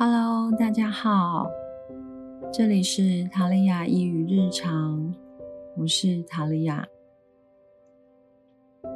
[0.00, 1.50] Hello，大家好，
[2.52, 5.12] 这里是塔利亚一语日常，
[5.76, 6.86] 我是塔利亚。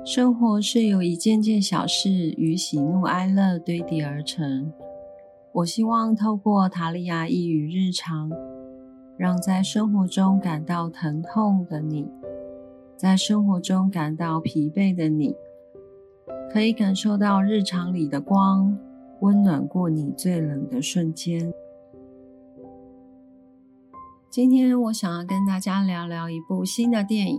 [0.05, 4.73] 生活是由一件件小事与喜怒哀乐堆叠而成。
[5.51, 8.30] 我希望透过塔利亚一语日常，
[9.16, 12.06] 让在生活中感到疼痛的你，
[12.97, 15.34] 在生活中感到疲惫的你，
[16.53, 18.78] 可以感受到日常里的光。
[19.23, 21.53] 温暖过你最冷的瞬间。
[24.29, 27.39] 今天我想要跟大家聊聊一部新的电影。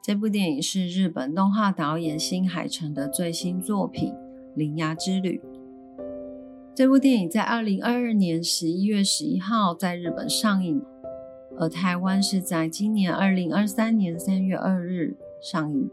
[0.00, 4.12] 这部电影是日本动画导演新海诚的最新作品
[4.54, 5.42] 《铃芽之旅》。
[6.72, 10.80] 这部电影在二零二二年十一月十一号在日本上映，
[11.58, 15.90] 而台湾是在今年二零二三年三月二日上映。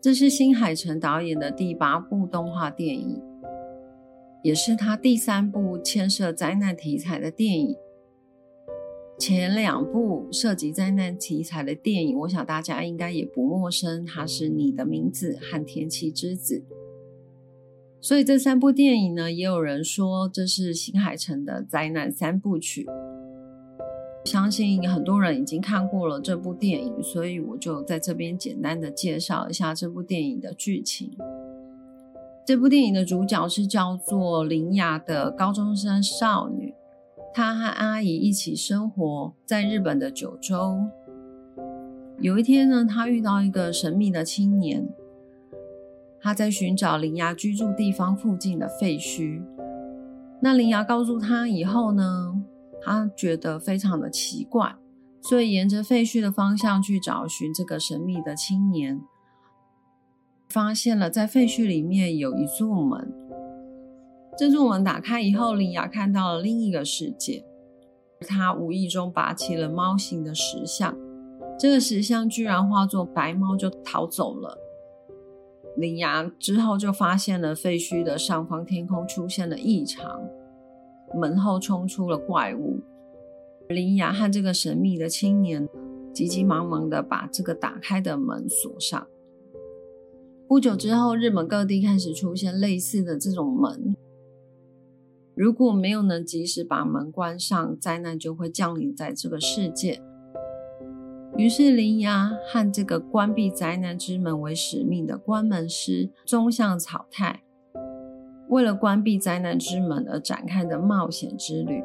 [0.00, 3.20] 这是新海诚导演的第八部动画电影。
[4.42, 7.76] 也是他第三部牵涉灾难题材的电影。
[9.18, 16.62] 前两部涉及灾难题材的电影，我想大家应该也不陌生，它是《你的名字》和《天气之子》。
[18.00, 22.86] 所以这三部电影呢，也有人说这是新海诚的灾难三部曲。
[24.24, 31.10] 相信很多人已经看过了这部电影，所以我就在这边简单的介绍一下这部电影的剧情。
[32.48, 36.74] 这部电影的主角是叫做林雅的高中生少女，
[37.34, 40.78] 她和阿姨一起生活在日本的九州。
[42.18, 44.88] 有一天呢，她遇到一个神秘的青年，
[46.22, 49.42] 他在寻找林雅居住地方附近的废墟。
[50.40, 52.42] 那林雅告诉他以后呢，
[52.80, 54.74] 他觉得非常的奇怪，
[55.20, 58.98] 所以沿着废墟的方向去找寻这个神秘的青年。
[60.48, 63.12] 发现了，在废墟里面有一座门。
[64.36, 67.44] 这座门打开以后，林雅看到了另一个世界。
[68.20, 70.96] 她无意中拔起了猫形的石像，
[71.58, 74.56] 这个石像居然化作白猫就逃走了。
[75.76, 80.20] 林雅之后就发现了废墟的上方天空出现了异常，
[81.14, 82.80] 门后冲出了怪物。
[83.68, 85.68] 林雅和这个神秘的青年
[86.12, 89.06] 急急忙忙的把这个打开的门锁上。
[90.48, 93.94] 不久之后，日本各地开始出现类似的这种门。
[95.34, 100.00] 如果没有能及时把门关上，灾难就会降临在这个世界。
[101.36, 107.42] 于是，林芽和这个关闭灾难之门为使命的关门师中向草太，
[108.48, 111.84] 为了关闭灾难之门而展开的冒险之旅。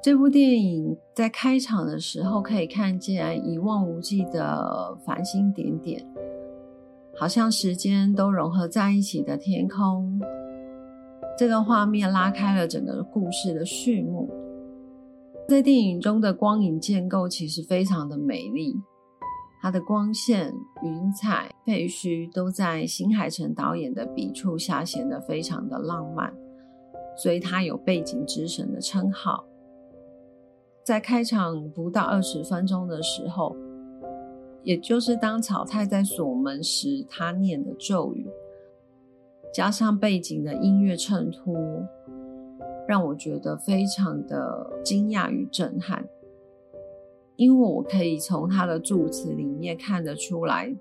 [0.00, 6.06] 这部电影在开场的时候可以看见一望无际的繁星点点。
[7.16, 10.20] 好像时间都融合在一起的天空，
[11.38, 14.28] 这个画面拉开了整个故事的序幕。
[15.48, 18.74] 在电影中的光影建构其实非常的美丽，
[19.62, 20.52] 它的光线、
[20.82, 26.34] 云彩、废墟都在新海诚导演的笔触下显得非常的浪漫，
[27.16, 29.44] 所以它有背景之神的称号。
[30.84, 33.54] 在开场不到二十分钟的时候。
[34.64, 38.26] 也就是当草太在锁门时，他念的咒语，
[39.52, 41.54] 加上背景的音乐衬托，
[42.88, 46.08] 让我觉得非常的惊讶与震撼。
[47.36, 50.74] 因为我可以从他的祝词里面看得出来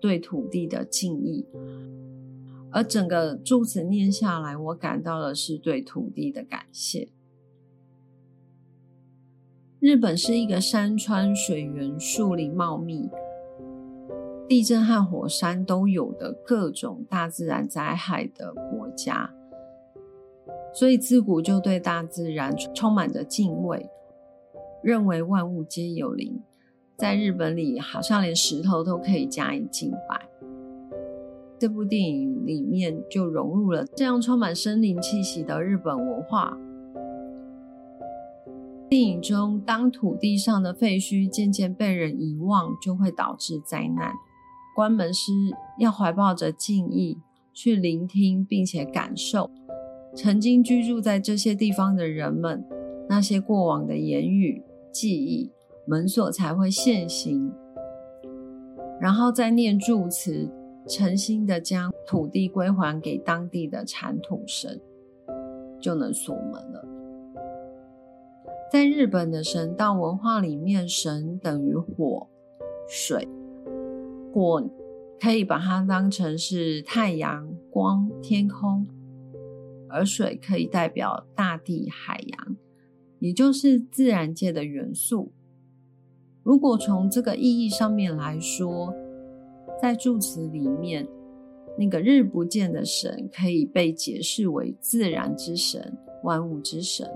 [0.00, 1.46] 对土地的敬意，
[2.70, 7.08] 而整个祝词念下来，我感到的是对土地的感谢。
[9.84, 13.06] 日本是一个山川水源、树林茂密、
[14.48, 19.30] 地震和火山都有的各种大自然灾害的国家，
[20.72, 23.86] 所以自古就对大自然充满着敬畏，
[24.82, 26.40] 认为万物皆有灵。
[26.96, 30.26] 在日本里，好像连石头都可以加以敬拜。
[31.58, 36.56] 这部电影里面就融入了这样充满森林气息的日本文化。
[38.94, 44.12] 电影中，当土地上的废墟渐渐被人遗忘，就会导致灾难。
[44.72, 45.32] 关门师
[45.80, 47.18] 要怀抱着敬意
[47.52, 49.50] 去聆听，并且感受
[50.14, 52.64] 曾经居住在这些地方的人们
[53.08, 54.62] 那些过往的言语、
[54.92, 55.50] 记忆，
[55.88, 57.52] 门锁才会现形。
[59.00, 60.48] 然后再念祝词，
[60.86, 64.80] 诚心的将土地归还给当地的产土神，
[65.80, 66.93] 就能锁门了。
[68.72, 72.28] 在日本的神道文化里面，神等于火、
[72.88, 73.28] 水。
[74.32, 74.68] 火
[75.20, 78.84] 可以把它当成是太阳、光、天空，
[79.88, 82.56] 而水可以代表大地、海洋，
[83.20, 85.30] 也就是自然界的元素。
[86.42, 88.92] 如果从这个意义上面来说，
[89.80, 91.06] 在祝词里面，
[91.78, 97.08] 那个日不见的神可以被解释为自然之神、万物之神。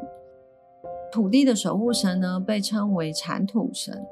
[1.10, 4.06] 土地的守护神呢，被称为产土神，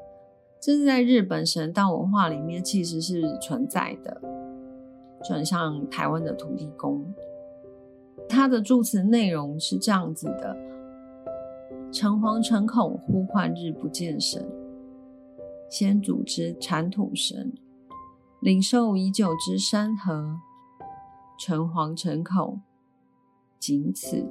[0.59, 4.21] 这是在日本神道文化里面其实是存在的，
[5.23, 7.05] 就很像台湾的土地公。
[8.27, 10.57] 它的祝词内容是这样子的：
[11.91, 14.45] 诚惶诚恐呼唤日不见神。
[15.69, 17.53] 先祖之产土神，
[18.41, 20.39] 领受已久之山河，
[21.37, 22.61] 诚惶诚恐，
[23.59, 24.25] 仅此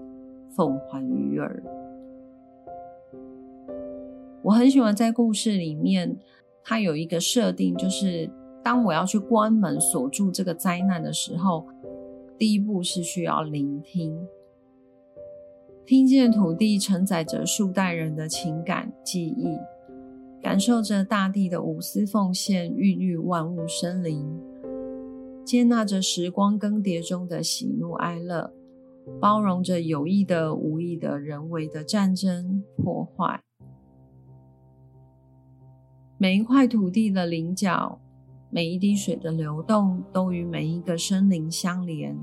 [0.57, 1.63] 奉还于耳。
[4.47, 6.17] 我很喜欢在故事里面，
[6.63, 8.31] 它有一个设定，就是
[8.63, 11.67] 当我要去关门锁住这个灾难的时候，
[12.39, 14.17] 第一步是需要聆听，
[15.85, 19.59] 听见土地承载着数代人的情感记忆。
[20.41, 24.25] 感受着大地的无私奉献，孕育万物生灵；
[25.45, 28.53] 接纳着时光更迭中的喜怒哀乐，
[29.21, 33.43] 包容着有意的、无意的人为的战争破坏。
[36.19, 37.99] 每一块土地的棱角，
[38.49, 42.17] 每一滴水的流动，都与每一个生灵相连。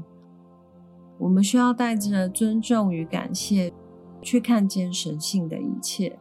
[1.20, 3.72] 我们需要带着尊重与感谢，
[4.20, 6.18] 去看见神性的一切。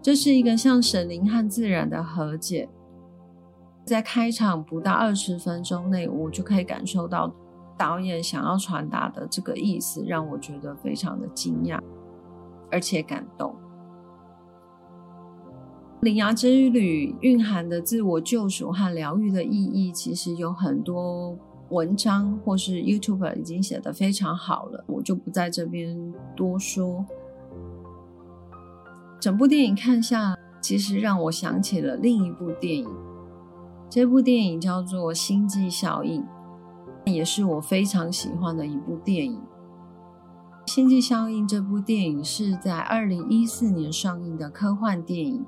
[0.00, 2.70] 这是一个像神灵和自然的和解。
[3.84, 7.30] 在开场不到二十分钟内，我就可以感受到
[7.76, 11.78] 导演想要传达的这个意思，让我觉得非常的惊讶，
[12.70, 13.50] 而且感动。
[16.00, 21.36] 《铃芽之旅》蕴含的自我救赎和疗愈的意义，其实有很多
[21.70, 27.04] 文章或是 YouTuber 已经写得非常好了，我就不在这边多说。
[29.18, 32.88] 整部电影看下，其实让我想起了另一部电影。
[33.90, 36.22] 这部电影叫做《星际效应》，
[37.12, 39.40] 也是我非常喜欢的一部电影。
[40.70, 45.44] 《星际效应》这部电影是在二零一四年上映的科幻电影，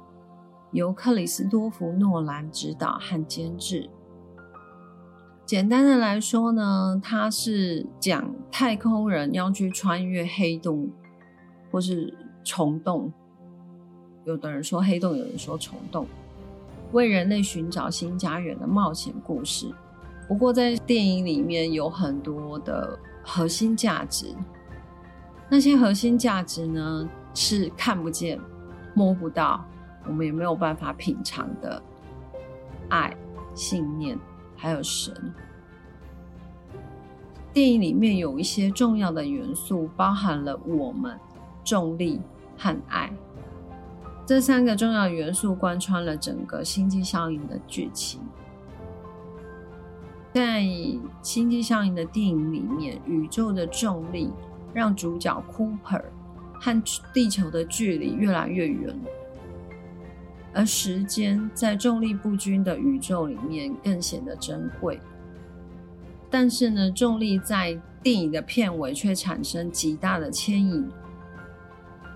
[0.72, 3.88] 由克里斯多夫·诺兰执导和监制。
[5.44, 10.88] 简单的来说呢，它是讲太空人要去穿越黑洞
[11.70, 12.14] 或是
[12.44, 13.12] 虫洞。
[14.24, 16.06] 有的人说黑洞，有人说虫洞，
[16.92, 19.66] 为人类寻找新家园的冒险故事。
[20.28, 24.32] 不过在电影里面有很多的核心价值，
[25.48, 28.38] 那些核心价值呢是看不见、
[28.94, 29.64] 摸不到，
[30.06, 31.82] 我们也没有办法品尝的
[32.88, 33.16] 爱、
[33.54, 34.18] 信念，
[34.56, 35.14] 还有神。
[37.52, 41.18] 电影里面有一些重要的元素，包含了我们、
[41.64, 42.20] 重力
[42.56, 43.12] 和爱。
[44.24, 48.20] 这三个重要元素贯穿了整个《星际效应》的剧情。
[50.32, 50.60] 在
[51.22, 54.30] 《星际效应》的电影里面，宇宙的重力
[54.72, 56.04] 让主角 Cooper
[56.54, 58.96] 和地球的距离越来越远，
[60.52, 65.00] 而时间在重力不均的宇宙里面更显得珍贵。
[66.30, 70.88] 但是呢，重力在电影的片尾却产生极大的牵引。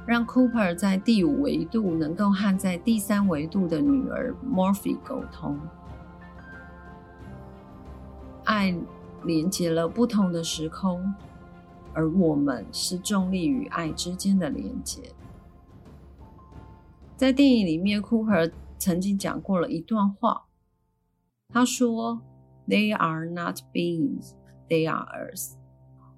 [0.07, 5.59] 让 Cooper 在第五维度能够和在第三维度的女儿 Morphy 沟通，
[8.45, 8.76] 爱
[9.25, 11.14] 连接了不同的时空，
[11.95, 15.00] 而我们是重力与爱之间的连接。
[17.16, 20.47] 在电影里面，Cooper 曾经讲过了一段话，
[21.49, 22.21] 他说
[22.66, 24.33] ：“They are not beings,
[24.68, 25.56] they are us。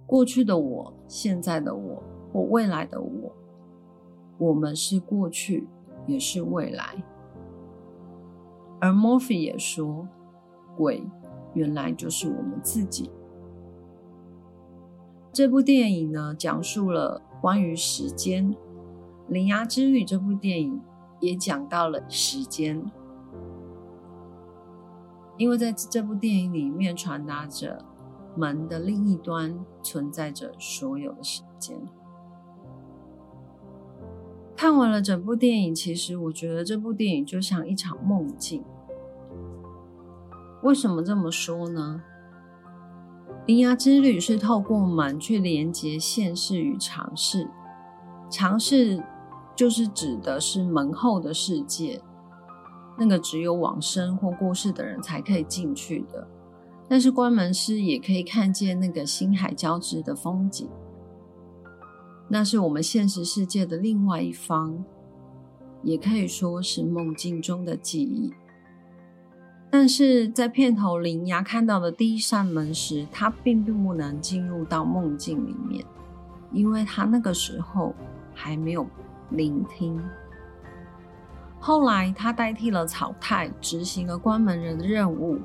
[0.07, 3.37] 过去的我、现在的我或未来的我。”
[4.39, 5.67] 我们是过去，
[6.07, 7.03] 也是未来。
[8.81, 10.07] 而 Morphy 也说，
[10.77, 11.03] 鬼
[11.55, 13.11] 原来就是我们自己。
[15.33, 18.51] 这部电影呢，讲述了关于时间，
[19.29, 20.81] 《铃芽之旅》这部电影
[21.21, 22.85] 也讲到了时间，
[25.37, 27.85] 因为在这部电影里面传达着
[28.37, 31.77] 门的另一端存在着所有的时间。
[34.57, 38.65] 看完了整部电影，其实我觉得这部电影就像一场梦境。
[40.63, 42.03] 为什么这么说呢？
[43.47, 47.51] 铃芽之旅是透过门去连接现世与尝试，
[48.31, 49.05] 尝试
[49.57, 52.01] 就是指的是门后的世界，
[52.97, 56.29] 那个只有往生或过世的人才可以进去的。
[56.89, 60.69] 但是关门时也可以看见那个星海交织的风景，
[62.29, 64.85] 那是我们现实世界的另外一方，
[65.83, 68.33] 也可以说是梦境中的记忆。
[69.69, 75.85] 但是在片头灵牙看到的第一扇门时，他并不能进入到梦境里面，
[76.53, 77.93] 因为他那个时候
[78.33, 78.87] 还没有
[79.31, 80.03] 聆听。
[81.59, 85.39] 后来他代替了草太，执行了关门人的任务。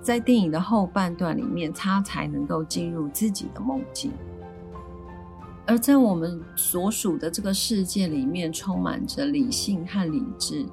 [0.00, 4.12] 在电影的后半段里面，他才能够进入自己的梦境。
[5.66, 10.64] 而在我们所属的这个世界里面，充满着理性和理智。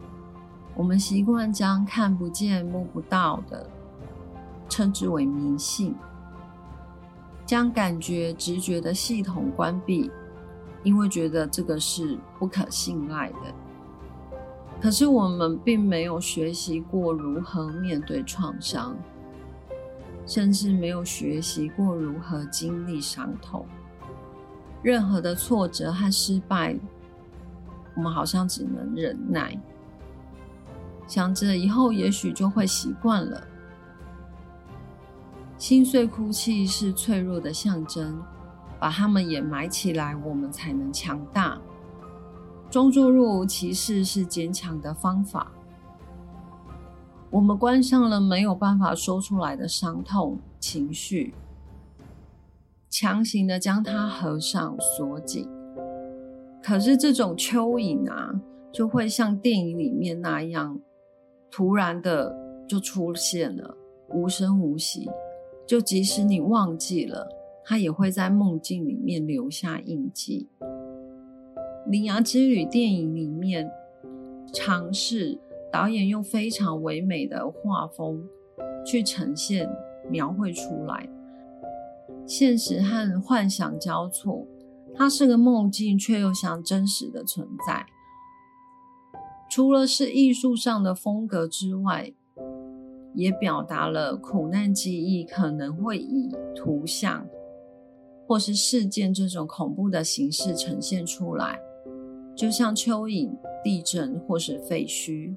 [0.75, 3.67] 我们习惯将看不见、摸不到的
[4.69, 5.95] 称之为迷信，
[7.43, 10.11] 将感觉、直觉的系统关闭，
[10.83, 13.53] 因为觉得这个是不可信赖的。
[14.81, 18.95] 可是我们并没有学习过如何面对创伤。
[20.25, 23.65] 甚至没有学习过如何经历伤痛，
[24.81, 26.79] 任何的挫折和失败，
[27.93, 29.59] 我们好像只能忍耐，
[31.07, 33.45] 想着以后也许就会习惯了。
[35.57, 38.23] 心碎、哭泣是脆弱的象征，
[38.83, 41.57] 把它们掩埋起来，我们才能强大。
[42.69, 45.53] 装作若无其事是坚强的方法。
[47.29, 51.33] 我们关上了没有办法说出来的伤痛情绪，
[52.89, 55.47] 强行的将它合上锁紧。
[56.61, 58.33] 可是这种蚯蚓啊，
[58.73, 60.77] 就会像电影里面那样，
[61.49, 62.35] 突然的
[62.67, 63.77] 就出现了，
[64.09, 65.09] 无声无息。
[65.65, 67.25] 就即使你忘记了，
[67.65, 70.47] 它也会在梦境里面留下印记。
[71.89, 73.69] 《铃芽之旅》电影里面
[74.53, 75.39] 尝试。
[75.73, 78.23] 导演用非常唯美的画风
[78.85, 79.67] 去呈现、
[80.07, 81.09] 描绘出来，
[82.27, 84.45] 现实和幻想交错，
[84.93, 87.87] 它是个梦境，却又像真实的存在。
[89.49, 92.13] 除了是艺术上的风格之外，
[93.15, 97.25] 也表达了苦难记忆可能会以图像
[98.27, 101.59] 或是事件这种恐怖的形式呈现出来，
[102.35, 103.31] 就像蚯蚓、
[103.63, 105.35] 地震或是废墟。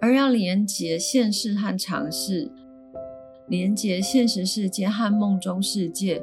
[0.00, 2.50] 而要连接现实和尝试，
[3.48, 6.22] 连接现实世界和梦中世界，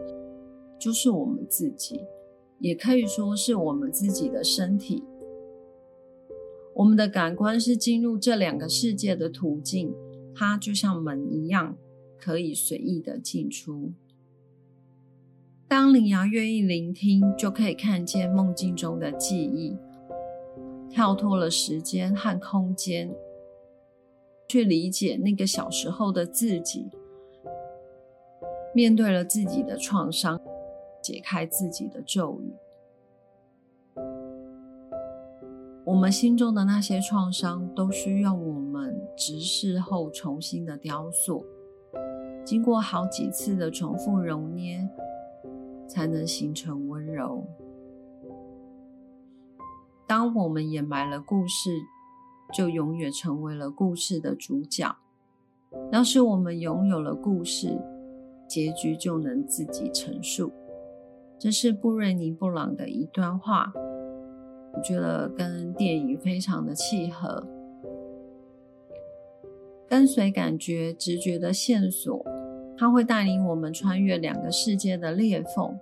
[0.80, 2.02] 就是我们自己，
[2.60, 5.04] 也可以说是我们自己的身体。
[6.76, 9.94] 我们的感官是进入这两个世界的途径，
[10.34, 11.78] 它就像门一样，
[12.18, 13.92] 可以随意的进出。
[15.76, 19.76] 当灵牙愿意聆听，就可以看见梦境中的记忆，
[20.88, 23.12] 跳脱了时间和空间。
[24.48, 26.92] 去理解那个小时候的自己，
[28.76, 30.40] 面对了自己的创伤，
[31.02, 32.54] 解开自己的咒语。
[35.86, 41.44] 我们心中的那些创伤，都需要我们直视后重新的雕塑，
[42.46, 44.88] 经过好几次的重复揉捏，
[45.88, 47.46] 才能形成温柔。
[50.08, 51.70] 当我们掩埋了故事。
[52.54, 54.96] 就永远成为了故事的主角。
[55.92, 57.76] 要是我们拥有了故事，
[58.48, 60.52] 结局就能自己陈述。
[61.40, 63.74] 这是布瑞尼布朗的一段话，
[64.76, 67.44] 我觉得跟电影非常的契合。
[69.88, 72.24] 跟随感觉、直觉的线索，
[72.84, 75.80] 它会带领我们穿越两个世界的裂缝，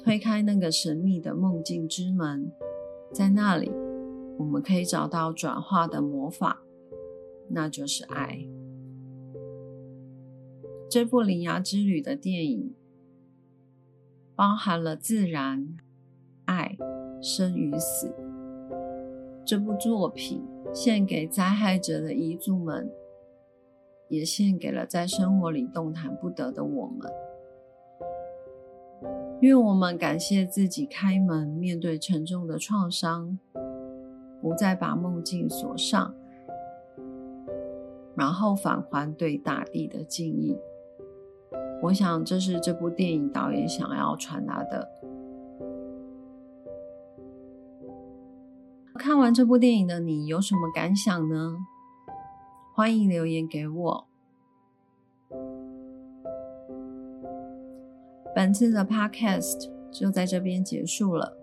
[0.00, 2.50] 推开那个神秘的梦境之门，
[3.12, 3.70] 在那里。
[4.36, 6.60] 我们可以找到转化的魔法，
[7.50, 8.48] 那就是爱。
[10.90, 12.74] 这部《灵牙之旅》的电影
[14.34, 15.76] 包含了自然、
[16.46, 16.76] 爱、
[17.22, 18.12] 生与死。
[19.44, 20.42] 这部作品
[20.74, 22.90] 献给灾害者的遗族们，
[24.08, 27.10] 也献给了在生活里动弹不得的我们。
[29.40, 33.38] 愿我们感谢自己开门，面对沉重的创伤。
[34.38, 36.14] 不再把梦境锁上，
[38.14, 40.56] 然后返还对大地的敬意。
[41.82, 44.88] 我想，这是这部电影导演想要传达的。
[48.94, 51.56] 看完这部电影的你有什么感想呢？
[52.76, 54.06] 欢迎留言给我。
[58.34, 61.38] 本次的 Podcast 就在这边结束了。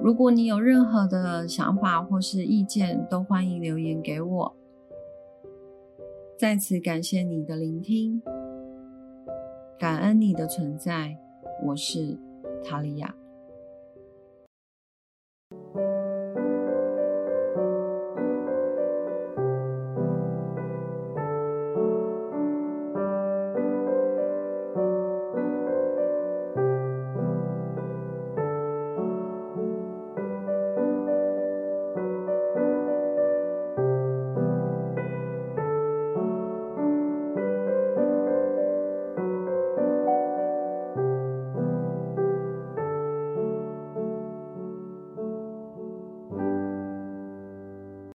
[0.00, 4.56] 如果你有任何的想法或是意见，都欢迎留言给我。
[6.38, 8.22] 再次感谢你的聆听，
[9.76, 11.18] 感恩你的存在。
[11.64, 12.16] 我是
[12.62, 13.17] 塔利亚。